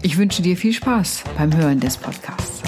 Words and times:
Ich 0.00 0.16
wünsche 0.16 0.42
dir 0.42 0.56
viel 0.56 0.72
Spaß 0.72 1.24
beim 1.36 1.56
Hören 1.56 1.80
des 1.80 1.96
Podcasts. 1.96 2.62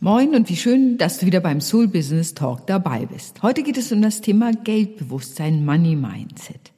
Moin 0.00 0.34
und 0.34 0.48
wie 0.50 0.56
schön, 0.56 0.98
dass 0.98 1.18
du 1.18 1.26
wieder 1.26 1.40
beim 1.40 1.62
Soul 1.62 1.88
Business 1.88 2.34
Talk 2.34 2.66
dabei 2.66 3.06
bist. 3.06 3.42
Heute 3.42 3.62
geht 3.62 3.78
es 3.78 3.90
um 3.90 4.02
das 4.02 4.20
Thema 4.20 4.52
Geldbewusstsein, 4.52 5.64
Money 5.64 5.96
Mindset. 5.96 6.72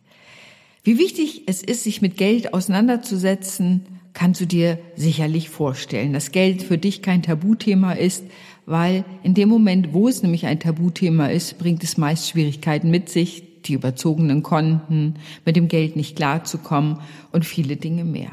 Wie 0.84 0.96
wichtig 0.96 1.42
es 1.46 1.62
ist, 1.62 1.82
sich 1.84 2.01
mit 2.01 2.16
Geld 2.16 2.54
auseinanderzusetzen, 2.54 3.87
kannst 4.12 4.40
du 4.40 4.46
dir 4.46 4.79
sicherlich 4.96 5.48
vorstellen. 5.48 6.12
Dass 6.12 6.30
Geld 6.30 6.62
für 6.62 6.79
dich 6.79 7.02
kein 7.02 7.23
Tabuthema 7.23 7.92
ist, 7.92 8.24
weil 8.70 9.05
in 9.23 9.34
dem 9.34 9.48
Moment, 9.48 9.92
wo 9.92 10.09
es 10.09 10.23
nämlich 10.23 10.47
ein 10.47 10.60
Tabuthema 10.60 11.27
ist, 11.27 11.59
bringt 11.59 11.83
es 11.83 11.98
meist 11.98 12.29
Schwierigkeiten 12.29 12.91
mit 12.91 13.09
sich, 13.09 13.62
die 13.62 13.74
überzogenen 13.74 14.43
Konten, 14.43 15.16
mit 15.45 15.57
dem 15.57 15.68
Geld 15.68 15.96
nicht 15.96 16.16
klarzukommen 16.16 16.99
und 17.32 17.45
viele 17.45 17.77
Dinge 17.77 18.04
mehr. 18.04 18.30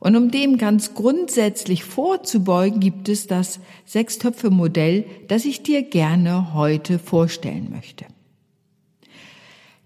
Und 0.00 0.16
um 0.16 0.30
dem 0.30 0.58
ganz 0.58 0.94
grundsätzlich 0.94 1.84
vorzubeugen, 1.84 2.80
gibt 2.80 3.08
es 3.08 3.26
das 3.26 3.60
Sechstöpfe-Modell, 3.84 5.04
das 5.28 5.44
ich 5.44 5.62
dir 5.62 5.82
gerne 5.82 6.54
heute 6.54 6.98
vorstellen 6.98 7.68
möchte. 7.70 8.06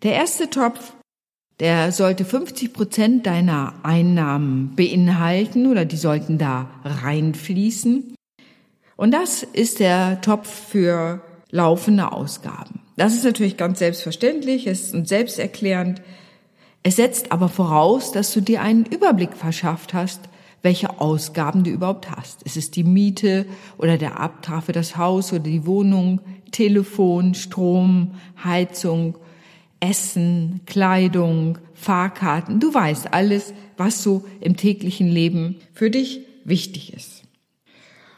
Der 0.02 0.14
erste 0.14 0.50
Topf, 0.50 0.94
der 1.60 1.92
sollte 1.92 2.24
50 2.24 2.72
Prozent 2.72 3.26
deiner 3.26 3.74
Einnahmen 3.84 4.74
beinhalten 4.74 5.66
oder 5.66 5.84
die 5.84 5.96
sollten 5.96 6.36
da 6.36 6.70
reinfließen. 6.84 8.11
Und 8.96 9.12
das 9.12 9.42
ist 9.42 9.80
der 9.80 10.20
Topf 10.20 10.48
für 10.48 11.22
laufende 11.50 12.12
Ausgaben. 12.12 12.80
Das 12.96 13.14
ist 13.14 13.24
natürlich 13.24 13.56
ganz 13.56 13.78
selbstverständlich, 13.78 14.66
ist 14.66 14.90
selbsterklärend. 15.06 16.02
Es 16.82 16.96
setzt 16.96 17.32
aber 17.32 17.48
voraus, 17.48 18.12
dass 18.12 18.32
du 18.32 18.40
dir 18.40 18.62
einen 18.62 18.84
Überblick 18.84 19.34
verschafft 19.36 19.94
hast, 19.94 20.20
welche 20.62 21.00
Ausgaben 21.00 21.64
du 21.64 21.70
überhaupt 21.70 22.10
hast. 22.10 22.42
Ist 22.42 22.56
es 22.56 22.70
die 22.70 22.84
Miete 22.84 23.46
oder 23.78 23.98
der 23.98 24.20
Abtrag 24.20 24.64
für 24.64 24.72
das 24.72 24.96
Haus 24.96 25.32
oder 25.32 25.42
die 25.42 25.66
Wohnung, 25.66 26.20
Telefon, 26.50 27.34
Strom, 27.34 28.14
Heizung, 28.42 29.16
Essen, 29.80 30.60
Kleidung, 30.66 31.58
Fahrkarten. 31.74 32.60
Du 32.60 32.72
weißt 32.72 33.12
alles, 33.12 33.52
was 33.76 34.02
so 34.02 34.24
im 34.40 34.56
täglichen 34.56 35.08
Leben 35.08 35.56
für 35.72 35.90
dich 35.90 36.20
wichtig 36.44 36.94
ist. 36.94 37.22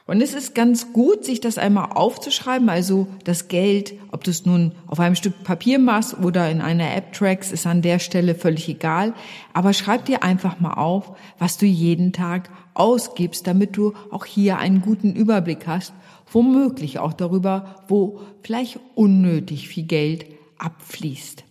Und 0.07 0.21
es 0.21 0.35
ist 0.35 0.55
ganz 0.55 0.93
gut, 0.93 1.25
sich 1.25 1.41
das 1.41 1.57
einmal 1.57 1.93
aufzuschreiben. 1.93 2.69
Also 2.69 3.07
das 3.25 3.49
Geld, 3.49 3.95
ob 4.13 4.23
du 4.23 4.31
es 4.31 4.45
nun 4.45 4.73
auf 4.87 5.01
einem 5.01 5.15
Stück 5.15 5.45
Papier 5.45 5.79
machst 5.79 6.19
oder 6.19 6.51
in 6.51 6.61
einer 6.61 6.95
App 6.95 7.15
trackst, 7.15 7.53
ist 7.53 7.67
an 7.67 7.81
der 7.81 7.99
Stelle 7.99 8.35
völlig 8.35 8.69
egal. 8.69 9.15
Aber 9.55 9.73
schreib 9.73 10.05
dir 10.05 10.23
einfach 10.23 10.61
mal 10.61 10.75
auf, 10.75 11.17
was 11.39 11.57
du 11.57 11.65
jeden 11.65 12.13
Tag 12.13 12.51
ausgibst, 12.75 13.47
damit 13.47 13.79
du 13.79 13.95
auch 14.11 14.27
hier 14.27 14.59
einen 14.59 14.83
guten 14.83 15.15
Überblick 15.15 15.67
hast. 15.67 15.95
Womöglich 16.31 16.99
auch 16.99 17.15
darüber, 17.15 17.77
wo 17.89 18.21
vielleicht 18.43 18.79
unnötig 18.95 19.69
viel 19.69 19.85
Geld 19.85 20.27
abfließt. 20.59 21.45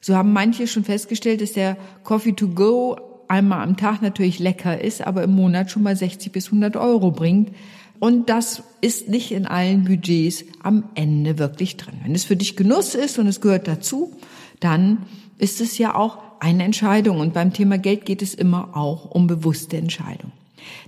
So 0.00 0.16
haben 0.16 0.32
manche 0.32 0.66
schon 0.66 0.84
festgestellt, 0.84 1.42
dass 1.42 1.52
der 1.52 1.76
Coffee 2.04 2.32
to 2.32 2.48
go 2.48 2.96
einmal 3.28 3.62
am 3.62 3.76
Tag 3.76 4.02
natürlich 4.02 4.38
lecker 4.38 4.80
ist, 4.80 5.06
aber 5.06 5.22
im 5.22 5.34
Monat 5.34 5.70
schon 5.70 5.82
mal 5.82 5.96
60 5.96 6.32
bis 6.32 6.46
100 6.46 6.76
Euro 6.76 7.10
bringt. 7.10 7.54
Und 8.02 8.30
das 8.30 8.64
ist 8.80 9.08
nicht 9.08 9.30
in 9.30 9.46
allen 9.46 9.84
Budgets 9.84 10.44
am 10.60 10.82
Ende 10.96 11.38
wirklich 11.38 11.76
drin. 11.76 12.00
Wenn 12.02 12.16
es 12.16 12.24
für 12.24 12.34
dich 12.34 12.56
Genuss 12.56 12.96
ist 12.96 13.20
und 13.20 13.28
es 13.28 13.40
gehört 13.40 13.68
dazu, 13.68 14.12
dann 14.58 15.06
ist 15.38 15.60
es 15.60 15.78
ja 15.78 15.94
auch 15.94 16.18
eine 16.40 16.64
Entscheidung. 16.64 17.20
Und 17.20 17.32
beim 17.32 17.52
Thema 17.52 17.78
Geld 17.78 18.04
geht 18.04 18.20
es 18.20 18.34
immer 18.34 18.76
auch 18.76 19.12
um 19.12 19.28
bewusste 19.28 19.76
Entscheidung. 19.76 20.32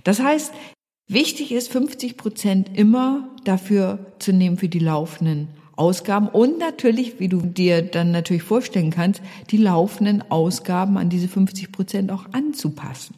Das 0.03 0.19
heißt, 0.19 0.51
wichtig 1.07 1.53
ist 1.53 1.71
50 1.71 2.17
Prozent 2.17 2.77
immer 2.77 3.29
dafür 3.45 4.07
zu 4.19 4.33
nehmen 4.33 4.57
für 4.57 4.67
die 4.67 4.79
laufenden 4.79 5.47
Ausgaben 5.77 6.27
und 6.27 6.59
natürlich, 6.59 7.21
wie 7.21 7.29
du 7.29 7.39
dir 7.39 7.81
dann 7.81 8.11
natürlich 8.11 8.43
vorstellen 8.43 8.91
kannst, 8.91 9.21
die 9.51 9.57
laufenden 9.57 10.21
Ausgaben 10.31 10.97
an 10.97 11.07
diese 11.07 11.29
50 11.29 11.71
Prozent 11.71 12.11
auch 12.11 12.25
anzupassen. 12.33 13.15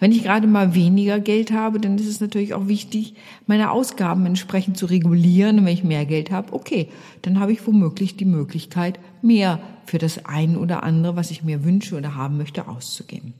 Wenn 0.00 0.12
ich 0.12 0.22
gerade 0.22 0.46
mal 0.46 0.74
weniger 0.74 1.20
Geld 1.20 1.52
habe, 1.52 1.80
dann 1.80 1.98
ist 1.98 2.06
es 2.06 2.20
natürlich 2.20 2.54
auch 2.54 2.68
wichtig, 2.68 3.14
meine 3.46 3.70
Ausgaben 3.70 4.26
entsprechend 4.26 4.76
zu 4.76 4.86
regulieren. 4.86 5.58
Und 5.58 5.66
wenn 5.66 5.74
ich 5.74 5.84
mehr 5.84 6.04
Geld 6.04 6.30
habe, 6.30 6.52
okay, 6.52 6.88
dann 7.22 7.40
habe 7.40 7.52
ich 7.52 7.66
womöglich 7.66 8.16
die 8.16 8.24
Möglichkeit, 8.24 8.98
mehr 9.22 9.60
für 9.86 9.98
das 9.98 10.24
ein 10.24 10.56
oder 10.56 10.82
andere, 10.82 11.16
was 11.16 11.30
ich 11.30 11.42
mir 11.42 11.64
wünsche 11.64 11.96
oder 11.96 12.14
haben 12.14 12.36
möchte, 12.36 12.68
auszugeben. 12.68 13.34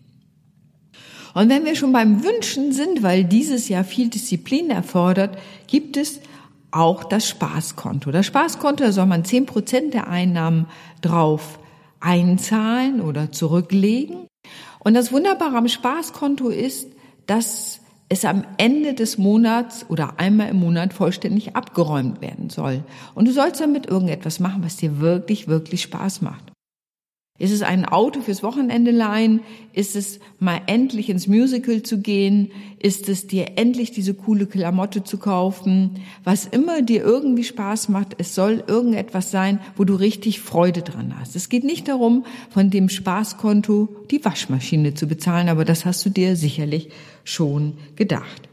Und 1.35 1.51
wenn 1.51 1.67
wir 1.67 1.77
schon 1.77 1.93
beim 1.93 2.25
Wünschen 2.25 2.73
sind, 2.73 3.03
weil 3.03 3.25
dieses 3.25 3.69
Jahr 3.69 3.85
viel 3.85 4.09
Disziplin 4.09 4.71
erfordert, 4.71 5.37
gibt 5.67 5.99
es 5.99 6.21
auch 6.71 7.05
das 7.05 7.29
Spaßkonto. 7.29 8.11
Das 8.11 8.27
Spaßkonto, 8.27 8.85
da 8.85 8.93
soll 8.93 9.07
man 9.07 9.25
zehn 9.25 9.45
Prozent 9.45 9.93
der 9.93 10.09
Einnahmen 10.09 10.67
drauf 11.03 11.59
einzahlen 12.01 13.01
oder 13.01 13.33
zurücklegen. 13.33 14.27
Und 14.87 14.95
das 14.95 15.11
Wunderbare 15.11 15.57
am 15.57 15.67
Spaßkonto 15.67 16.49
ist, 16.49 16.93
dass 17.27 17.81
es 18.09 18.25
am 18.25 18.45
Ende 18.57 18.95
des 18.95 19.19
Monats 19.19 19.85
oder 19.89 20.21
einmal 20.21 20.51
im 20.51 20.61
Monat 20.61 20.93
vollständig 20.93 21.57
abgeräumt 21.57 22.21
werden 22.21 22.51
soll. 22.51 22.85
Und 23.17 23.27
du 23.27 23.33
sollst 23.33 23.61
damit 23.61 23.87
irgendetwas 23.87 24.39
machen, 24.39 24.63
was 24.63 24.77
dir 24.77 25.01
wirklich, 25.01 25.49
wirklich 25.49 25.83
Spaß 25.83 26.23
macht. 26.23 26.53
Ist 27.39 27.53
es 27.53 27.61
ein 27.63 27.85
Auto 27.85 28.23
fürs 28.23 28.43
Wochenende 28.43 28.91
leihen? 28.91 29.41
Ist 29.75 29.95
es 29.95 30.21
mal 30.39 30.63
endlich 30.67 31.11
ins 31.11 31.27
Musical 31.27 31.83
zu 31.83 32.01
gehen? 32.01 32.51
Ist 32.79 33.11
es 33.11 33.27
dir 33.27 33.59
endlich 33.59 33.91
diese 33.91 34.15
coole 34.15 34.47
Klamotte 34.47 35.05
zu 35.05 35.19
kaufen? 35.19 36.01
Was 36.25 36.47
immer 36.47 36.81
dir 36.81 37.03
irgendwie 37.03 37.45
Spaß 37.45 37.91
macht, 37.91 38.15
es 38.17 38.35
soll 38.35 38.65
irgendetwas 38.67 39.31
sein, 39.31 39.61
wo 39.77 39.85
du 39.85 39.95
richtig 39.97 40.41
Freude 40.41 40.81
dran 40.81 41.15
hast. 41.19 41.37
Es 41.37 41.51
geht 41.51 41.65
nicht 41.65 41.89
darum, 41.89 42.25
von 42.49 42.71
dem 42.71 42.89
Spaßkonto 42.89 43.89
die 44.11 44.25
Waschmaschine 44.25 44.95
zu 44.95 45.07
bezahlen, 45.07 45.51
aber 45.51 45.67
das 45.67 45.85
hast 45.85 46.07
du 46.07 46.11
dir 46.11 46.37
sicherlich 46.37 46.89
schon 47.23 47.75
gedacht. 47.97 48.49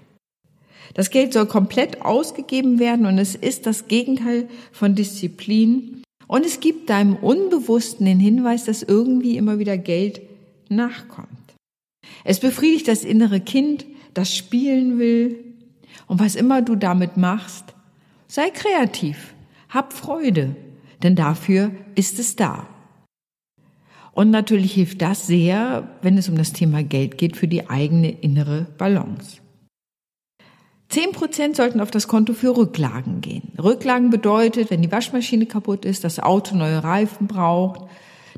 Das 0.94 1.10
Geld 1.10 1.32
soll 1.32 1.46
komplett 1.46 2.02
ausgegeben 2.02 2.80
werden 2.80 3.06
und 3.06 3.18
es 3.18 3.34
ist 3.34 3.66
das 3.66 3.88
Gegenteil 3.88 4.50
von 4.72 4.94
Disziplin 4.94 6.03
und 6.28 6.46
es 6.46 6.60
gibt 6.60 6.90
deinem 6.90 7.16
Unbewussten 7.16 8.06
den 8.06 8.20
Hinweis, 8.20 8.66
dass 8.66 8.84
irgendwie 8.84 9.38
immer 9.38 9.60
wieder 9.60 9.78
Geld 9.78 10.22
nachkommt. 10.70 11.30
Es 12.24 12.40
befriedigt 12.40 12.88
das 12.88 13.04
innere 13.04 13.40
Kind, 13.40 13.86
das 14.14 14.36
spielen 14.36 15.00
will. 15.00 15.38
Und 16.08 16.20
was 16.20 16.36
immer 16.36 16.62
du 16.62 16.76
damit 16.76 17.18
machst, 17.18 17.74
sei 18.28 18.50
kreativ, 18.50 19.34
hab 19.70 19.94
Freude, 19.94 20.56
denn 21.02 21.16
dafür 21.16 21.72
ist 21.96 22.20
es 22.20 22.36
da. 22.36 22.68
Und 24.14 24.30
natürlich 24.30 24.74
hilft 24.74 25.02
das 25.02 25.26
sehr, 25.26 25.90
wenn 26.02 26.18
es 26.18 26.30
um 26.30 26.38
das 26.38 26.54
Thema 26.54 26.84
Geld 26.84 27.18
geht, 27.18 27.36
für 27.36 27.48
die 27.48 27.70
eigene 27.70 28.12
innere 28.12 28.68
Balance. 28.78 29.43
Zehn 30.94 31.12
Prozent 31.12 31.56
sollten 31.56 31.82
auf 31.82 31.90
das 31.90 32.08
Konto 32.08 32.34
für 32.34 32.56
Rücklagen 32.56 33.20
gehen. 33.20 33.52
Rücklagen 33.58 34.12
bedeutet, 34.12 34.70
wenn 34.70 34.84
die 34.84 34.92
Waschmaschine 34.92 35.48
kaputt 35.48 35.86
ist, 35.86 36.04
das 36.04 36.20
Auto 36.20 36.56
neue 36.56 36.84
Reifen 36.84 37.26
braucht, 37.26 37.82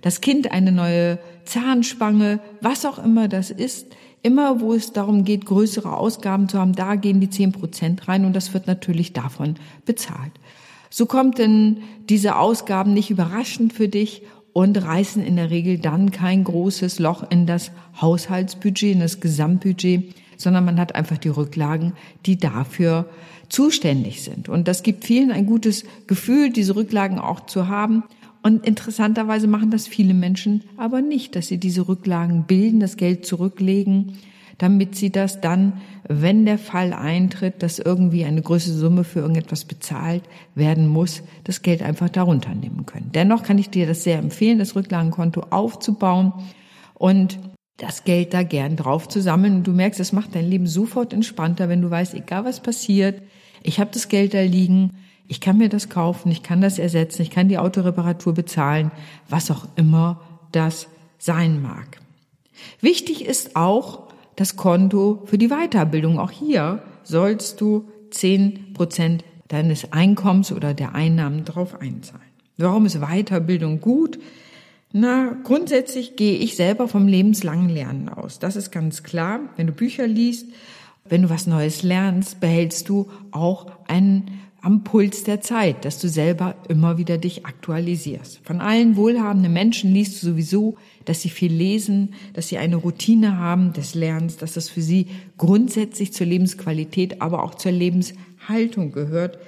das 0.02 0.22
Kind 0.22 0.54
eine 0.54 0.72
neue 0.72 1.20
Zahnspange, 1.44 2.40
was 2.62 2.86
auch 2.86 2.98
immer 2.98 3.28
das 3.28 3.52
ist, 3.52 3.88
immer 4.22 4.62
wo 4.62 4.74
es 4.74 4.94
darum 4.94 5.26
geht, 5.26 5.46
größere 5.46 5.98
Ausgaben 5.98 6.48
zu 6.48 6.58
haben, 6.58 6.72
da 6.72 6.96
gehen 6.96 7.20
die 7.20 7.30
zehn 7.30 7.52
Prozent 7.52 8.08
rein 8.08 8.24
und 8.24 8.34
das 8.34 8.54
wird 8.54 8.68
natürlich 8.68 9.12
davon 9.12 9.56
bezahlt. 9.84 10.32
So 10.90 11.08
kommt 11.08 11.40
denn 11.40 11.80
diese 12.08 12.38
Ausgaben 12.38 12.94
nicht 12.94 13.10
überraschend 13.10 13.74
für 13.74 13.90
dich 13.90 14.22
und 14.54 14.82
reißen 14.82 15.22
in 15.22 15.36
der 15.36 15.50
Regel 15.50 15.78
dann 15.78 16.12
kein 16.12 16.46
großes 16.46 17.00
Loch 17.00 17.30
in 17.30 17.48
das 17.48 17.72
Haushaltsbudget, 18.00 18.94
in 18.94 19.02
das 19.02 19.20
Gesamtbudget, 19.20 20.16
sondern 20.38 20.66
man 20.66 20.80
hat 20.80 20.96
einfach 20.96 21.18
die 21.18 21.30
Rücklagen, 21.30 21.94
die 22.26 22.38
dafür 22.38 23.10
zuständig 23.50 24.24
sind. 24.24 24.50
Und 24.50 24.68
das 24.68 24.84
gibt 24.84 25.06
vielen 25.06 25.32
ein 25.32 25.46
gutes 25.46 25.86
Gefühl, 26.08 26.52
diese 26.52 26.76
Rücklagen 26.76 27.20
auch 27.20 27.46
zu 27.46 27.68
haben. 27.68 28.04
Und 28.44 28.66
interessanterweise 28.66 29.48
machen 29.48 29.72
das 29.72 29.88
viele 29.88 30.14
Menschen 30.14 30.64
aber 30.78 31.02
nicht, 31.02 31.36
dass 31.36 31.48
sie 31.48 31.58
diese 31.58 31.88
Rücklagen 31.88 32.44
bilden, 32.46 32.80
das 32.80 32.98
Geld 32.98 33.26
zurücklegen, 33.26 34.18
damit 34.58 34.96
sie 34.96 35.12
das 35.12 35.42
dann, 35.42 35.82
wenn 36.08 36.46
der 36.46 36.58
Fall 36.58 36.94
eintritt, 36.94 37.62
dass 37.62 37.80
irgendwie 37.80 38.24
eine 38.24 38.42
größere 38.42 38.74
Summe 38.74 39.04
für 39.04 39.20
irgendetwas 39.20 39.66
bezahlt 39.66 40.24
werden 40.54 40.88
muss, 40.88 41.24
das 41.44 41.62
Geld 41.62 41.82
einfach 41.82 42.10
darunter 42.10 42.54
nehmen 42.54 42.86
können. 42.86 43.10
Dennoch 43.14 43.44
kann 43.44 43.58
ich 43.58 43.70
dir 43.70 43.88
das 43.88 44.04
sehr 44.04 44.20
empfehlen, 44.20 44.60
das 44.60 44.76
Rücklagenkonto 44.76 45.48
aufzubauen 45.50 46.34
und 46.94 47.40
das 47.78 48.04
Geld 48.04 48.34
da 48.34 48.44
gern 48.44 48.76
drauf 48.76 49.08
zu 49.08 49.22
sammeln. 49.22 49.56
Und 49.56 49.68
du 49.68 49.72
merkst, 49.72 50.00
es 50.00 50.14
macht 50.14 50.36
dein 50.36 50.50
Leben 50.50 50.68
sofort 50.68 51.14
entspannter, 51.14 51.70
wenn 51.70 51.82
du 51.82 51.90
weißt, 51.90 52.14
egal 52.14 52.46
was 52.46 52.62
passiert, 52.62 53.22
ich 53.64 53.80
habe 53.80 53.92
das 53.94 54.10
Geld 54.10 54.34
da 54.34 54.42
liegen, 54.42 54.92
ich 55.28 55.42
kann 55.42 55.58
mir 55.58 55.70
das 55.70 55.90
kaufen, 55.90 56.32
ich 56.32 56.44
kann 56.44 56.62
das 56.62 56.78
ersetzen, 56.78 57.24
ich 57.24 57.32
kann 57.32 57.50
die 57.50 57.58
Autoreparatur 57.58 58.34
bezahlen, 58.34 58.92
was 59.28 59.50
auch 59.50 59.68
immer 59.76 60.22
das 60.52 60.88
sein 61.18 61.62
mag. 61.62 62.00
Wichtig 62.80 63.26
ist 63.26 63.56
auch 63.56 64.08
das 64.36 64.56
Konto 64.56 65.24
für 65.26 65.38
die 65.38 65.50
Weiterbildung. 65.50 66.20
Auch 66.20 66.32
hier 66.32 66.84
sollst 67.04 67.60
du 67.60 67.90
zehn 68.12 68.74
Prozent 68.74 69.24
deines 69.48 69.92
Einkommens 69.92 70.52
oder 70.52 70.74
der 70.74 70.96
Einnahmen 70.96 71.46
drauf 71.46 71.80
einzahlen. 71.80 72.22
Warum 72.58 72.86
ist 72.86 73.00
Weiterbildung 73.00 73.82
gut? 73.82 74.20
Na, 74.98 75.36
grundsätzlich 75.44 76.16
gehe 76.16 76.38
ich 76.38 76.56
selber 76.56 76.88
vom 76.88 77.10
lebenslangen 77.10 77.68
Lernen 77.68 78.08
aus. 78.08 78.40
Das 78.40 78.56
ist 78.56 78.72
ganz 78.72 79.04
klar. 79.04 79.42
Wenn 79.58 79.68
du 79.68 79.74
Bücher 79.74 80.08
liest, 80.08 80.48
wenn 81.04 81.24
du 81.24 81.30
was 81.30 81.48
Neues 81.48 81.84
lernst, 81.84 82.40
behältst 82.40 82.88
du 82.88 83.10
auch 83.32 83.70
einen 83.90 84.40
am 84.62 84.86
Puls 84.86 85.26
der 85.26 85.42
Zeit, 85.42 85.84
dass 85.84 86.00
du 86.00 86.08
selber 86.08 86.56
immer 86.70 86.98
wieder 86.98 87.18
dich 87.18 87.46
aktualisierst. 87.46 88.40
Von 88.46 88.62
allen 88.62 88.96
wohlhabenden 88.96 89.52
Menschen 89.52 89.92
liest 89.92 90.24
du 90.24 90.28
sowieso, 90.28 90.78
dass 91.04 91.22
sie 91.22 91.30
viel 91.30 91.52
lesen, 91.52 92.14
dass 92.32 92.48
sie 92.48 92.58
eine 92.58 92.78
Routine 92.78 93.38
haben 93.38 93.74
des 93.74 93.96
Lernens, 93.96 94.38
dass 94.38 94.54
das 94.54 94.70
für 94.70 94.82
sie 94.82 95.08
grundsätzlich 95.38 96.14
zur 96.14 96.28
Lebensqualität, 96.28 97.22
aber 97.22 97.44
auch 97.44 97.56
zur 97.56 97.74
Lebenshaltung 97.74 98.94
gehört. 98.94 99.40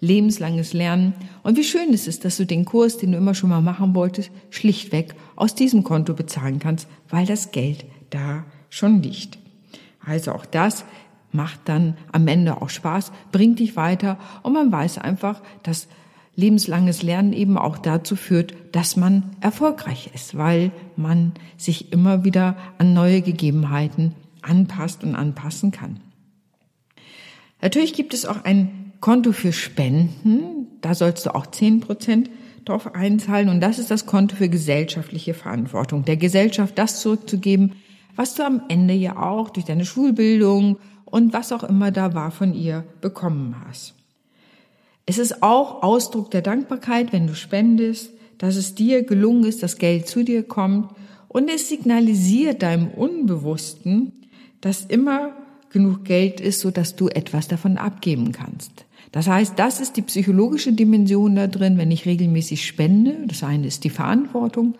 Lebenslanges 0.00 0.72
Lernen. 0.72 1.14
Und 1.42 1.56
wie 1.56 1.64
schön 1.64 1.90
ist 1.90 2.06
es, 2.06 2.20
dass 2.20 2.36
du 2.36 2.44
den 2.44 2.64
Kurs, 2.64 2.98
den 2.98 3.12
du 3.12 3.18
immer 3.18 3.34
schon 3.34 3.50
mal 3.50 3.62
machen 3.62 3.94
wolltest, 3.94 4.30
schlichtweg 4.50 5.14
aus 5.36 5.54
diesem 5.54 5.84
Konto 5.84 6.14
bezahlen 6.14 6.58
kannst, 6.58 6.88
weil 7.08 7.26
das 7.26 7.50
Geld 7.50 7.86
da 8.10 8.44
schon 8.68 9.02
liegt. 9.02 9.38
Also 10.04 10.32
auch 10.32 10.46
das 10.46 10.84
macht 11.32 11.60
dann 11.64 11.96
am 12.12 12.28
Ende 12.28 12.60
auch 12.60 12.70
Spaß, 12.70 13.12
bringt 13.32 13.58
dich 13.58 13.76
weiter 13.76 14.18
und 14.42 14.52
man 14.52 14.70
weiß 14.70 14.98
einfach, 14.98 15.42
dass 15.62 15.88
lebenslanges 16.36 17.02
Lernen 17.02 17.32
eben 17.32 17.58
auch 17.58 17.78
dazu 17.78 18.14
führt, 18.14 18.54
dass 18.72 18.96
man 18.96 19.30
erfolgreich 19.40 20.10
ist, 20.14 20.36
weil 20.36 20.70
man 20.96 21.32
sich 21.56 21.92
immer 21.92 22.24
wieder 22.24 22.56
an 22.78 22.92
neue 22.92 23.22
Gegebenheiten 23.22 24.14
anpasst 24.42 25.02
und 25.02 25.16
anpassen 25.16 25.72
kann. 25.72 26.00
Natürlich 27.60 27.94
gibt 27.94 28.14
es 28.14 28.26
auch 28.26 28.44
ein 28.44 28.92
Konto 29.00 29.32
für 29.32 29.52
Spenden, 29.52 30.68
da 30.80 30.94
sollst 30.94 31.26
du 31.26 31.34
auch 31.34 31.46
zehn 31.46 31.80
Prozent 31.80 32.30
drauf 32.64 32.94
einzahlen. 32.94 33.48
Und 33.48 33.60
das 33.60 33.78
ist 33.78 33.90
das 33.90 34.06
Konto 34.06 34.36
für 34.36 34.48
gesellschaftliche 34.48 35.34
Verantwortung, 35.34 36.04
der 36.04 36.16
Gesellschaft 36.16 36.78
das 36.78 37.00
zurückzugeben, 37.00 37.72
was 38.14 38.34
du 38.34 38.44
am 38.44 38.62
Ende 38.68 38.94
ja 38.94 39.16
auch 39.16 39.50
durch 39.50 39.66
deine 39.66 39.84
Schulbildung 39.84 40.78
und 41.04 41.32
was 41.32 41.52
auch 41.52 41.64
immer 41.64 41.90
da 41.90 42.14
war 42.14 42.30
von 42.30 42.54
ihr 42.54 42.84
bekommen 43.00 43.56
hast. 43.66 43.94
Es 45.06 45.18
ist 45.18 45.42
auch 45.42 45.82
Ausdruck 45.82 46.30
der 46.32 46.42
Dankbarkeit, 46.42 47.12
wenn 47.12 47.26
du 47.26 47.34
spendest, 47.34 48.10
dass 48.38 48.56
es 48.56 48.74
dir 48.74 49.04
gelungen 49.04 49.44
ist, 49.44 49.62
dass 49.62 49.78
Geld 49.78 50.08
zu 50.08 50.24
dir 50.24 50.42
kommt. 50.42 50.90
Und 51.28 51.48
es 51.48 51.68
signalisiert 51.68 52.62
deinem 52.62 52.88
Unbewussten, 52.88 54.12
dass 54.60 54.84
immer 54.84 55.32
genug 55.76 56.04
Geld 56.04 56.40
ist, 56.40 56.60
so 56.60 56.70
dass 56.70 56.96
du 56.96 57.08
etwas 57.08 57.48
davon 57.48 57.76
abgeben 57.76 58.32
kannst. 58.32 58.86
Das 59.12 59.28
heißt, 59.28 59.58
das 59.58 59.78
ist 59.78 59.96
die 59.96 60.02
psychologische 60.02 60.72
Dimension 60.72 61.36
da 61.36 61.46
drin, 61.46 61.76
wenn 61.76 61.90
ich 61.90 62.06
regelmäßig 62.06 62.66
spende. 62.66 63.16
Das 63.26 63.42
eine 63.42 63.66
ist 63.66 63.84
die 63.84 63.90
Verantwortung. 63.90 64.74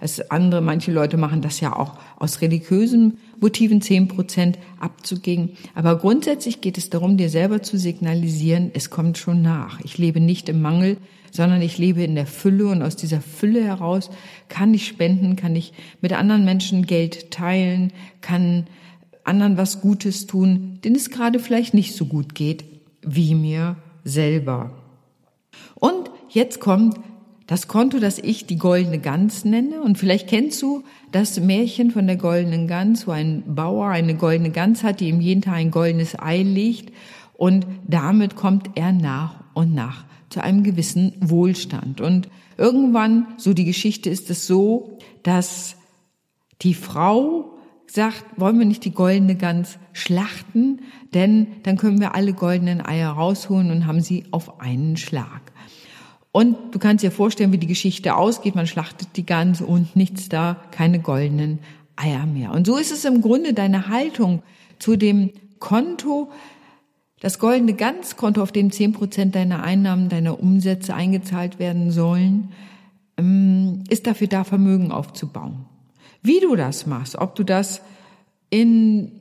Das 0.00 0.30
andere, 0.30 0.60
manche 0.60 0.92
Leute 0.92 1.16
machen 1.16 1.42
das 1.42 1.60
ja 1.60 1.74
auch 1.74 1.94
aus 2.18 2.42
religiösen 2.42 3.18
Motiven 3.40 3.80
zehn 3.80 4.08
Prozent 4.08 4.58
abzugeben. 4.78 5.50
Aber 5.74 5.96
grundsätzlich 5.96 6.60
geht 6.60 6.76
es 6.76 6.90
darum, 6.90 7.16
dir 7.16 7.30
selber 7.30 7.62
zu 7.62 7.78
signalisieren, 7.78 8.72
es 8.74 8.90
kommt 8.90 9.16
schon 9.16 9.42
nach. 9.42 9.80
Ich 9.84 9.98
lebe 9.98 10.20
nicht 10.20 10.48
im 10.48 10.60
Mangel, 10.60 10.98
sondern 11.30 11.62
ich 11.62 11.78
lebe 11.78 12.02
in 12.02 12.14
der 12.14 12.26
Fülle 12.26 12.66
und 12.66 12.82
aus 12.82 12.96
dieser 12.96 13.20
Fülle 13.20 13.64
heraus 13.64 14.10
kann 14.48 14.74
ich 14.74 14.86
spenden, 14.86 15.36
kann 15.36 15.56
ich 15.56 15.72
mit 16.02 16.12
anderen 16.12 16.44
Menschen 16.44 16.84
Geld 16.84 17.30
teilen, 17.30 17.92
kann 18.20 18.66
anderen 19.24 19.56
was 19.56 19.80
Gutes 19.80 20.26
tun, 20.26 20.78
denen 20.84 20.96
es 20.96 21.10
gerade 21.10 21.38
vielleicht 21.38 21.74
nicht 21.74 21.94
so 21.94 22.06
gut 22.06 22.34
geht 22.34 22.64
wie 23.02 23.34
mir 23.34 23.76
selber. 24.04 24.72
Und 25.74 26.10
jetzt 26.28 26.60
kommt 26.60 26.96
das 27.46 27.68
Konto, 27.68 27.98
das 27.98 28.18
ich 28.18 28.46
die 28.46 28.56
goldene 28.56 28.98
Gans 28.98 29.44
nenne. 29.44 29.82
Und 29.82 29.98
vielleicht 29.98 30.28
kennst 30.28 30.62
du 30.62 30.84
das 31.10 31.38
Märchen 31.38 31.90
von 31.90 32.06
der 32.06 32.16
goldenen 32.16 32.66
Gans, 32.66 33.06
wo 33.06 33.10
ein 33.10 33.42
Bauer 33.54 33.88
eine 33.88 34.14
goldene 34.14 34.50
Gans 34.50 34.82
hat, 34.82 35.00
die 35.00 35.08
ihm 35.08 35.20
jeden 35.20 35.42
Tag 35.42 35.54
ein 35.54 35.70
goldenes 35.70 36.18
Ei 36.18 36.42
legt. 36.42 36.92
Und 37.34 37.66
damit 37.86 38.36
kommt 38.36 38.70
er 38.76 38.92
nach 38.92 39.42
und 39.54 39.74
nach 39.74 40.04
zu 40.30 40.42
einem 40.42 40.62
gewissen 40.62 41.12
Wohlstand. 41.20 42.00
Und 42.00 42.28
irgendwann, 42.56 43.26
so 43.36 43.52
die 43.52 43.64
Geschichte 43.64 44.08
ist 44.08 44.30
es 44.30 44.46
so, 44.46 44.98
dass 45.22 45.76
die 46.62 46.74
Frau 46.74 47.51
sagt, 47.94 48.24
wollen 48.36 48.58
wir 48.58 48.66
nicht 48.66 48.84
die 48.84 48.94
goldene 48.94 49.36
Gans 49.36 49.78
schlachten, 49.92 50.80
denn 51.12 51.48
dann 51.64 51.76
können 51.76 52.00
wir 52.00 52.14
alle 52.14 52.32
goldenen 52.32 52.84
Eier 52.84 53.10
rausholen 53.10 53.70
und 53.70 53.86
haben 53.86 54.00
sie 54.00 54.24
auf 54.30 54.60
einen 54.60 54.96
Schlag. 54.96 55.52
Und 56.32 56.56
du 56.74 56.78
kannst 56.78 57.04
dir 57.04 57.10
vorstellen, 57.10 57.52
wie 57.52 57.58
die 57.58 57.66
Geschichte 57.66 58.16
ausgeht. 58.16 58.54
Man 58.54 58.66
schlachtet 58.66 59.08
die 59.16 59.26
Gans 59.26 59.60
und 59.60 59.94
nichts 59.94 60.30
da, 60.30 60.56
keine 60.70 60.98
goldenen 60.98 61.58
Eier 61.96 62.24
mehr. 62.24 62.52
Und 62.52 62.66
so 62.66 62.78
ist 62.78 62.90
es 62.90 63.04
im 63.04 63.20
Grunde 63.20 63.52
deine 63.52 63.88
Haltung 63.88 64.42
zu 64.78 64.96
dem 64.96 65.30
Konto, 65.58 66.30
das 67.20 67.38
goldene 67.38 67.74
Ganzkonto, 67.74 68.42
auf 68.42 68.50
dem 68.50 68.72
zehn 68.72 68.92
Prozent 68.92 69.34
deiner 69.34 69.62
Einnahmen, 69.62 70.08
deiner 70.08 70.40
Umsätze 70.40 70.94
eingezahlt 70.94 71.58
werden 71.58 71.90
sollen, 71.90 72.48
ähm, 73.18 73.84
ist 73.90 74.06
dafür 74.06 74.26
da, 74.26 74.42
Vermögen 74.42 74.90
aufzubauen. 74.90 75.66
Wie 76.22 76.40
du 76.40 76.54
das 76.56 76.86
machst, 76.86 77.16
ob 77.16 77.34
du 77.34 77.42
das 77.42 77.82
in 78.50 79.12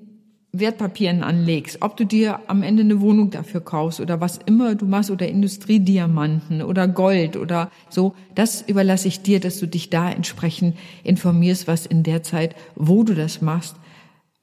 Wertpapieren 0.53 1.23
anlegst, 1.23 1.81
ob 1.81 1.95
du 1.95 2.05
dir 2.05 2.41
am 2.47 2.61
Ende 2.61 2.83
eine 2.83 2.99
Wohnung 2.99 3.31
dafür 3.31 3.61
kaufst 3.61 4.01
oder 4.01 4.19
was 4.19 4.37
immer 4.37 4.75
du 4.75 4.85
machst 4.85 5.09
oder 5.09 5.27
Industriediamanten 5.27 6.61
oder 6.61 6.89
Gold 6.89 7.37
oder 7.37 7.71
so, 7.89 8.15
das 8.35 8.61
überlasse 8.61 9.07
ich 9.07 9.21
dir, 9.21 9.39
dass 9.39 9.59
du 9.59 9.67
dich 9.67 9.89
da 9.89 10.11
entsprechend 10.11 10.77
informierst, 11.03 11.67
was 11.67 11.85
in 11.85 12.03
der 12.03 12.21
Zeit, 12.21 12.55
wo 12.75 13.03
du 13.03 13.15
das 13.15 13.41
machst, 13.41 13.77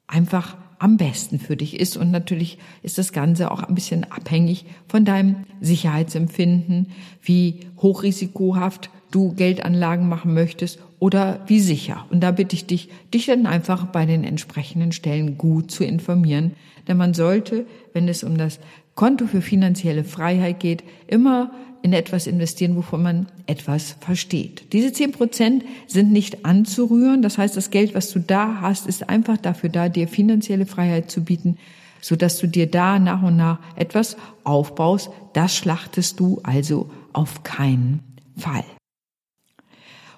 einfach 0.06 0.56
am 0.78 0.96
besten 0.96 1.38
für 1.38 1.56
dich 1.56 1.78
ist. 1.78 1.98
Und 1.98 2.10
natürlich 2.10 2.58
ist 2.82 2.96
das 2.96 3.12
Ganze 3.12 3.50
auch 3.50 3.62
ein 3.62 3.74
bisschen 3.74 4.10
abhängig 4.10 4.64
von 4.86 5.04
deinem 5.04 5.44
Sicherheitsempfinden, 5.60 6.88
wie 7.20 7.60
hochrisikohaft 7.82 8.88
du 9.10 9.32
Geldanlagen 9.34 10.08
machen 10.08 10.34
möchtest 10.34 10.78
oder 10.98 11.40
wie 11.46 11.60
sicher. 11.60 12.06
Und 12.10 12.20
da 12.20 12.30
bitte 12.30 12.54
ich 12.54 12.66
dich, 12.66 12.88
dich 13.12 13.26
dann 13.26 13.46
einfach 13.46 13.86
bei 13.86 14.06
den 14.06 14.24
entsprechenden 14.24 14.92
Stellen 14.92 15.38
gut 15.38 15.70
zu 15.70 15.84
informieren. 15.84 16.52
Denn 16.86 16.96
man 16.96 17.14
sollte, 17.14 17.66
wenn 17.92 18.08
es 18.08 18.24
um 18.24 18.38
das 18.38 18.58
Konto 18.94 19.26
für 19.26 19.42
finanzielle 19.42 20.04
Freiheit 20.04 20.60
geht, 20.60 20.82
immer 21.06 21.52
in 21.82 21.92
etwas 21.92 22.26
investieren, 22.26 22.76
wovon 22.76 23.02
man 23.02 23.26
etwas 23.46 23.96
versteht. 24.00 24.72
Diese 24.72 24.92
zehn 24.92 25.12
Prozent 25.12 25.64
sind 25.86 26.10
nicht 26.12 26.44
anzurühren. 26.44 27.22
Das 27.22 27.38
heißt, 27.38 27.56
das 27.56 27.70
Geld, 27.70 27.94
was 27.94 28.10
du 28.10 28.18
da 28.18 28.60
hast, 28.60 28.86
ist 28.86 29.08
einfach 29.08 29.36
dafür 29.36 29.68
da, 29.68 29.88
dir 29.88 30.08
finanzielle 30.08 30.66
Freiheit 30.66 31.10
zu 31.10 31.22
bieten, 31.22 31.58
so 32.00 32.16
dass 32.16 32.38
du 32.38 32.48
dir 32.48 32.68
da 32.68 32.98
nach 32.98 33.22
und 33.22 33.36
nach 33.36 33.60
etwas 33.76 34.16
aufbaust. 34.42 35.10
Das 35.32 35.54
schlachtest 35.54 36.18
du 36.18 36.40
also 36.42 36.90
auf 37.12 37.44
keinen 37.44 38.00
Fall. 38.36 38.64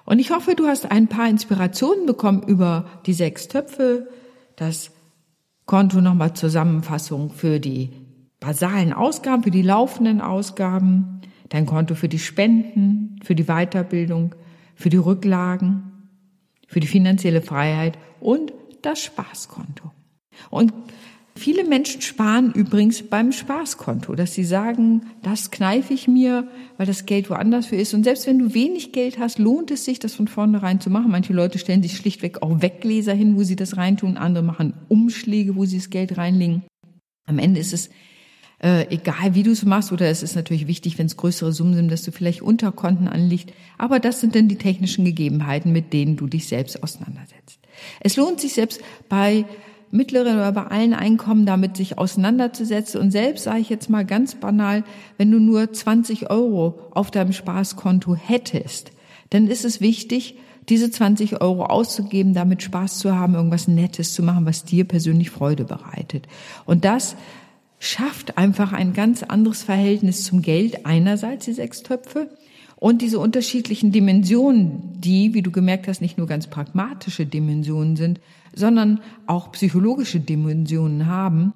Und 0.05 0.19
ich 0.19 0.31
hoffe, 0.31 0.55
du 0.55 0.67
hast 0.67 0.89
ein 0.89 1.07
paar 1.07 1.29
Inspirationen 1.29 2.05
bekommen 2.05 2.43
über 2.43 2.85
die 3.05 3.13
sechs 3.13 3.47
Töpfe, 3.47 4.09
das 4.55 4.91
Konto 5.65 6.01
nochmal 6.01 6.33
Zusammenfassung 6.33 7.31
für 7.31 7.59
die 7.59 7.91
basalen 8.39 8.93
Ausgaben, 8.93 9.43
für 9.43 9.51
die 9.51 9.61
laufenden 9.61 10.19
Ausgaben, 10.19 11.21
dein 11.49 11.65
Konto 11.65 11.95
für 11.95 12.09
die 12.09 12.19
Spenden, 12.19 13.19
für 13.23 13.35
die 13.35 13.45
Weiterbildung, 13.45 14.35
für 14.75 14.89
die 14.89 14.97
Rücklagen, 14.97 16.09
für 16.67 16.79
die 16.79 16.87
finanzielle 16.87 17.41
Freiheit 17.41 17.97
und 18.19 18.51
das 18.81 19.03
Spaßkonto. 19.03 19.91
Und 20.49 20.73
Viele 21.41 21.63
Menschen 21.63 22.03
sparen 22.03 22.51
übrigens 22.51 23.01
beim 23.01 23.31
Spaßkonto, 23.31 24.13
dass 24.13 24.35
sie 24.35 24.43
sagen, 24.43 25.07
das 25.23 25.49
kneife 25.49 25.91
ich 25.91 26.07
mir, 26.07 26.47
weil 26.77 26.85
das 26.85 27.07
Geld 27.07 27.31
woanders 27.31 27.65
für 27.65 27.77
ist. 27.77 27.95
Und 27.95 28.03
selbst 28.03 28.27
wenn 28.27 28.37
du 28.37 28.53
wenig 28.53 28.91
Geld 28.91 29.17
hast, 29.17 29.39
lohnt 29.39 29.71
es 29.71 29.83
sich, 29.83 29.97
das 29.97 30.13
von 30.13 30.27
vornherein 30.27 30.79
zu 30.79 30.91
machen. 30.91 31.09
Manche 31.09 31.33
Leute 31.33 31.57
stellen 31.57 31.81
sich 31.81 31.97
schlichtweg 31.97 32.43
auch 32.43 32.61
Weggläser 32.61 33.15
hin, 33.15 33.37
wo 33.37 33.41
sie 33.41 33.55
das 33.55 33.75
reintun. 33.75 34.17
Andere 34.17 34.43
machen 34.43 34.75
Umschläge, 34.87 35.55
wo 35.55 35.65
sie 35.65 35.77
das 35.77 35.89
Geld 35.89 36.15
reinlegen. 36.15 36.61
Am 37.25 37.39
Ende 37.39 37.59
ist 37.59 37.73
es 37.73 37.89
äh, 38.61 38.85
egal, 38.93 39.33
wie 39.33 39.41
du 39.41 39.49
es 39.49 39.65
machst, 39.65 39.91
oder 39.91 40.07
es 40.11 40.21
ist 40.21 40.35
natürlich 40.35 40.67
wichtig, 40.67 40.99
wenn 40.99 41.07
es 41.07 41.17
größere 41.17 41.53
Summen 41.53 41.73
sind, 41.73 41.91
dass 41.91 42.03
du 42.03 42.11
vielleicht 42.11 42.43
Unterkonten 42.43 43.07
anliegt. 43.07 43.51
Aber 43.79 43.99
das 43.99 44.21
sind 44.21 44.35
dann 44.35 44.47
die 44.47 44.57
technischen 44.57 45.05
Gegebenheiten, 45.05 45.71
mit 45.71 45.91
denen 45.91 46.17
du 46.17 46.27
dich 46.27 46.47
selbst 46.47 46.83
auseinandersetzt. 46.83 47.59
Es 47.99 48.15
lohnt 48.15 48.39
sich 48.39 48.53
selbst 48.53 48.79
bei 49.09 49.45
mittleren 49.91 50.35
oder 50.35 50.51
bei 50.51 50.63
allen 50.63 50.93
Einkommen 50.93 51.45
damit 51.45 51.77
sich 51.77 51.97
auseinanderzusetzen. 51.97 52.99
Und 52.99 53.11
selbst 53.11 53.43
sage 53.43 53.59
ich 53.59 53.69
jetzt 53.69 53.89
mal 53.89 54.05
ganz 54.05 54.35
banal, 54.35 54.83
wenn 55.17 55.31
du 55.31 55.39
nur 55.39 55.71
20 55.71 56.29
Euro 56.29 56.79
auf 56.91 57.11
deinem 57.11 57.33
Spaßkonto 57.33 58.15
hättest, 58.15 58.91
dann 59.29 59.47
ist 59.47 59.65
es 59.65 59.81
wichtig, 59.81 60.35
diese 60.69 60.91
20 60.91 61.41
Euro 61.41 61.65
auszugeben, 61.65 62.33
damit 62.33 62.63
Spaß 62.63 62.99
zu 62.99 63.15
haben, 63.15 63.35
irgendwas 63.35 63.67
Nettes 63.67 64.13
zu 64.13 64.23
machen, 64.23 64.45
was 64.45 64.63
dir 64.63 64.85
persönlich 64.85 65.29
Freude 65.29 65.65
bereitet. 65.65 66.27
Und 66.65 66.85
das 66.85 67.15
schafft 67.79 68.37
einfach 68.37 68.73
ein 68.73 68.93
ganz 68.93 69.23
anderes 69.23 69.63
Verhältnis 69.63 70.23
zum 70.23 70.41
Geld 70.41 70.85
einerseits, 70.85 71.45
die 71.45 71.53
sechs 71.53 71.81
Töpfe, 71.81 72.29
und 72.81 73.03
diese 73.03 73.19
unterschiedlichen 73.19 73.91
Dimensionen, 73.91 74.99
die, 74.99 75.35
wie 75.35 75.43
du 75.43 75.51
gemerkt 75.51 75.87
hast, 75.87 76.01
nicht 76.01 76.17
nur 76.17 76.25
ganz 76.25 76.47
pragmatische 76.47 77.27
Dimensionen 77.27 77.95
sind, 77.95 78.19
sondern 78.55 79.01
auch 79.27 79.51
psychologische 79.51 80.19
Dimensionen 80.19 81.05
haben, 81.05 81.53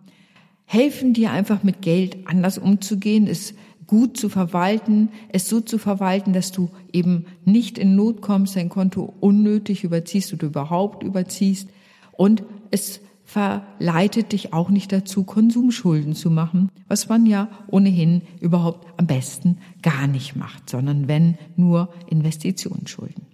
helfen 0.66 1.14
dir 1.16 1.32
einfach 1.32 1.64
mit 1.64 1.82
Geld 1.82 2.28
anders 2.28 2.60
umzugehen, 2.60 3.26
es 3.26 3.56
gut 3.88 4.18
zu 4.18 4.30
verwalten, 4.30 5.10
es 5.30 5.50
so 5.50 5.62
zu 5.62 5.80
verwalten, 5.80 6.32
dass 6.32 6.52
du 6.52 6.70
eben 6.94 7.26
nicht 7.44 7.80
in 7.80 7.96
Not 7.96 8.22
kommst, 8.22 8.56
dein 8.56 8.70
Konto 8.70 9.12
unnötig 9.20 9.84
überziehst 9.84 10.32
oder 10.32 10.46
überhaupt 10.46 11.02
überziehst. 11.02 11.70
Und 12.12 12.44
es 12.70 13.02
verleitet 13.26 14.32
dich 14.32 14.54
auch 14.54 14.70
nicht 14.70 14.92
dazu, 14.92 15.24
Konsumschulden 15.24 16.14
zu 16.14 16.30
machen, 16.30 16.70
was 16.88 17.10
man 17.10 17.26
ja 17.26 17.50
ohnehin 17.68 18.22
überhaupt 18.40 18.88
am 18.98 19.08
besten 19.08 19.58
gar 19.82 20.08
nicht 20.08 20.36
macht, 20.36 20.70
sondern 20.70 21.08
wenn 21.08 21.38
nur 21.56 21.90
Investitionsschulden. 22.08 23.26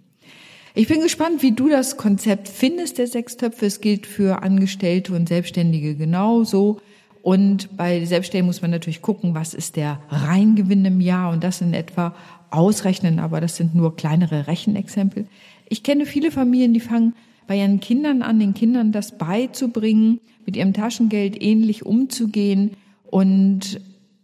Ich 0.74 0.88
bin 0.88 1.01
gespannt, 1.01 1.43
wie 1.43 1.51
du 1.51 1.67
das 1.67 1.98
Konzept 1.98 2.48
findest 2.48 2.98
der 2.98 3.07
Sechstöpfe. 3.07 3.65
Es 3.65 3.81
gilt 3.81 4.07
für 4.07 4.41
Angestellte 4.41 5.13
und 5.13 5.27
Selbstständige 5.27 5.95
genauso. 5.95 6.79
Und 7.21 7.75
bei 7.75 8.05
Selbstständigen 8.05 8.48
muss 8.48 8.62
man 8.62 8.71
natürlich 8.71 9.01
gucken, 9.01 9.36
was 9.36 9.53
ist 9.53 9.75
der 9.75 10.00
Reingewinn 10.10 10.86
im 10.86 11.01
Jahr 11.01 11.31
und 11.31 11.43
das 11.43 11.60
in 11.60 11.74
etwa 11.74 12.15
ausrechnen, 12.51 13.19
aber 13.19 13.41
das 13.41 13.57
sind 13.57 13.75
nur 13.75 13.98
kleinere 13.98 14.48
Rechenexempel. 14.48 15.27
Ich 15.67 15.83
kenne 15.83 16.05
viele 16.05 16.31
Familien, 16.31 16.74
die 16.74 16.79
fangen 16.79 17.13
bei 17.51 17.58
ihren 17.58 17.81
Kindern 17.81 18.22
an, 18.22 18.39
den 18.39 18.53
Kindern 18.53 18.93
das 18.93 19.17
beizubringen, 19.17 20.22
mit 20.46 20.55
ihrem 20.55 20.72
Taschengeld 20.72 21.43
ähnlich 21.43 21.86
umzugehen 21.86 22.77
und 23.03 23.81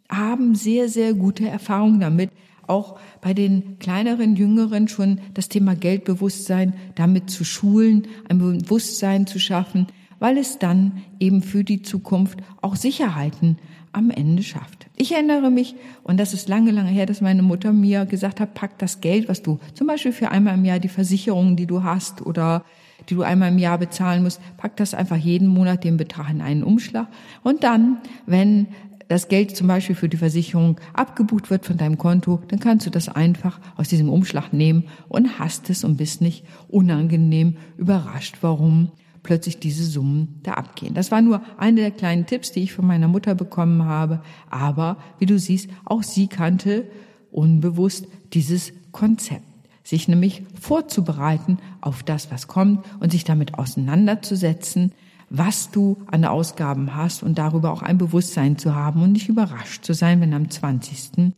haben 0.07 0.55
sehr, 0.55 0.87
sehr 0.87 1.13
gute 1.13 1.45
Erfahrungen 1.45 1.99
damit, 1.99 2.29
auch 2.67 2.97
bei 3.19 3.33
den 3.33 3.79
kleineren, 3.79 4.37
jüngeren 4.37 4.87
schon 4.87 5.19
das 5.33 5.49
Thema 5.49 5.75
Geldbewusstsein 5.75 6.73
damit 6.95 7.29
zu 7.29 7.43
schulen, 7.43 8.07
ein 8.29 8.37
Bewusstsein 8.37 9.27
zu 9.27 9.39
schaffen, 9.39 9.87
weil 10.19 10.37
es 10.37 10.57
dann 10.57 11.03
eben 11.19 11.41
für 11.41 11.65
die 11.65 11.81
Zukunft 11.81 12.39
auch 12.61 12.77
Sicherheiten 12.77 13.57
am 13.91 14.09
Ende 14.09 14.41
schafft. 14.41 14.87
Ich 14.95 15.11
erinnere 15.11 15.51
mich, 15.51 15.75
und 16.03 16.17
das 16.17 16.33
ist 16.33 16.47
lange, 16.47 16.71
lange 16.71 16.91
her, 16.91 17.05
dass 17.05 17.19
meine 17.19 17.41
Mutter 17.41 17.73
mir 17.73 18.05
gesagt 18.05 18.39
hat, 18.39 18.53
pack 18.53 18.79
das 18.79 19.01
Geld, 19.01 19.27
was 19.27 19.43
du 19.43 19.59
zum 19.73 19.85
Beispiel 19.85 20.13
für 20.13 20.31
einmal 20.31 20.53
im 20.53 20.63
Jahr 20.63 20.79
die 20.79 20.87
Versicherungen, 20.87 21.57
die 21.57 21.65
du 21.65 21.83
hast 21.83 22.25
oder 22.25 22.63
die 23.09 23.15
du 23.15 23.21
einmal 23.21 23.49
im 23.49 23.57
Jahr 23.57 23.77
bezahlen 23.77 24.23
musst, 24.23 24.41
pack 24.57 24.75
das 24.77 24.93
einfach 24.93 25.17
jeden 25.17 25.47
Monat 25.47 25.83
den 25.83 25.97
Betrag 25.97 26.29
in 26.29 26.41
einen 26.41 26.63
Umschlag. 26.63 27.07
Und 27.43 27.63
dann, 27.63 27.97
wenn 28.25 28.67
das 29.07 29.29
Geld 29.29 29.55
zum 29.55 29.67
Beispiel 29.67 29.95
für 29.95 30.09
die 30.09 30.17
Versicherung 30.17 30.79
abgebucht 30.93 31.49
wird 31.49 31.65
von 31.65 31.77
deinem 31.77 31.97
Konto, 31.97 32.41
dann 32.49 32.59
kannst 32.59 32.85
du 32.85 32.89
das 32.89 33.09
einfach 33.09 33.59
aus 33.77 33.87
diesem 33.87 34.09
Umschlag 34.09 34.51
nehmen 34.51 34.85
und 35.07 35.39
hast 35.39 35.69
es 35.69 35.83
und 35.83 35.97
bist 35.97 36.21
nicht 36.21 36.45
unangenehm 36.67 37.57
überrascht, 37.77 38.37
warum 38.41 38.91
plötzlich 39.23 39.59
diese 39.59 39.85
Summen 39.85 40.39
da 40.43 40.53
abgehen. 40.53 40.93
Das 40.93 41.11
war 41.11 41.21
nur 41.21 41.41
eine 41.57 41.81
der 41.81 41.91
kleinen 41.91 42.25
Tipps, 42.25 42.51
die 42.51 42.63
ich 42.63 42.73
von 42.73 42.85
meiner 42.85 43.07
Mutter 43.07 43.35
bekommen 43.35 43.85
habe. 43.85 44.21
Aber 44.49 44.97
wie 45.19 45.25
du 45.25 45.37
siehst, 45.37 45.69
auch 45.85 46.03
sie 46.03 46.27
kannte 46.27 46.85
unbewusst 47.31 48.07
dieses 48.33 48.71
Konzept 48.91 49.43
sich 49.87 50.09
nämlich 50.09 50.43
vorzubereiten 50.59 51.59
auf 51.79 52.03
das, 52.03 52.29
was 52.29 52.47
kommt 52.47 52.85
und 52.99 53.11
sich 53.11 53.23
damit 53.23 53.53
auseinanderzusetzen, 53.53 54.91
was 55.29 55.71
du 55.71 55.97
an 56.07 56.25
Ausgaben 56.25 56.95
hast 56.95 57.23
und 57.23 57.37
darüber 57.37 57.71
auch 57.71 57.81
ein 57.81 57.97
Bewusstsein 57.97 58.57
zu 58.57 58.75
haben 58.75 59.01
und 59.01 59.13
nicht 59.13 59.29
überrascht 59.29 59.85
zu 59.85 59.93
sein, 59.93 60.19
wenn 60.19 60.33
am 60.33 60.49
20. 60.49 61.33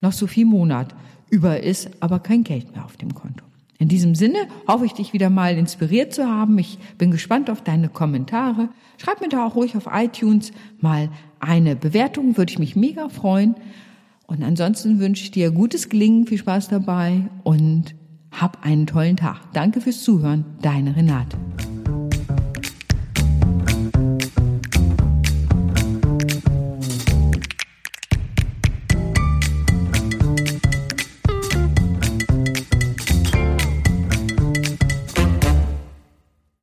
noch 0.00 0.12
so 0.12 0.26
viel 0.26 0.46
Monat 0.46 0.94
über 1.28 1.62
ist, 1.62 1.90
aber 2.00 2.18
kein 2.18 2.44
Geld 2.44 2.72
mehr 2.72 2.84
auf 2.84 2.96
dem 2.96 3.14
Konto. 3.14 3.44
In 3.78 3.88
diesem 3.88 4.14
Sinne 4.14 4.38
hoffe 4.66 4.86
ich, 4.86 4.92
dich 4.92 5.12
wieder 5.12 5.28
mal 5.28 5.58
inspiriert 5.58 6.14
zu 6.14 6.26
haben. 6.26 6.58
Ich 6.58 6.78
bin 6.98 7.10
gespannt 7.10 7.50
auf 7.50 7.62
deine 7.62 7.88
Kommentare. 7.88 8.68
Schreib 8.96 9.20
mir 9.20 9.28
da 9.28 9.44
auch 9.44 9.56
ruhig 9.56 9.76
auf 9.76 9.88
iTunes 9.92 10.52
mal 10.80 11.10
eine 11.40 11.74
Bewertung, 11.76 12.36
würde 12.36 12.52
ich 12.52 12.58
mich 12.58 12.76
mega 12.76 13.08
freuen. 13.08 13.56
Und 14.32 14.42
ansonsten 14.42 14.98
wünsche 14.98 15.24
ich 15.24 15.30
dir 15.30 15.50
gutes 15.50 15.90
Gelingen, 15.90 16.26
viel 16.26 16.38
Spaß 16.38 16.68
dabei 16.68 17.28
und 17.44 17.94
hab 18.30 18.64
einen 18.64 18.86
tollen 18.86 19.18
Tag. 19.18 19.52
Danke 19.52 19.82
fürs 19.82 20.02
Zuhören, 20.02 20.46
deine 20.62 20.96
Renate. 20.96 21.36